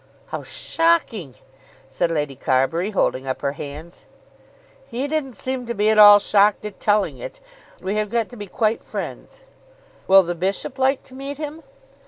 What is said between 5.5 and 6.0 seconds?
to be at